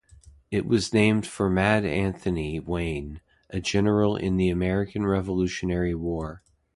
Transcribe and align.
It 0.49 0.65
was 0.65 0.93
named 0.93 1.27
for 1.27 1.47
"Mad 1.47 1.85
Anthony" 1.85 2.59
Wayne, 2.59 3.21
a 3.51 3.59
general 3.59 4.15
in 4.15 4.35
the 4.37 4.49
American 4.49 5.05
Revolutionary 5.05 5.93
War. 5.93 6.41